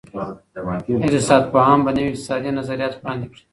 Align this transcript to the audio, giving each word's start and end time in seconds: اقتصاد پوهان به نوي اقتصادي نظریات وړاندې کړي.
اقتصاد 1.03 1.51
پوهان 1.51 1.79
به 1.85 1.91
نوي 1.97 2.07
اقتصادي 2.11 2.49
نظریات 2.59 2.93
وړاندې 2.97 3.27
کړي. 3.31 3.41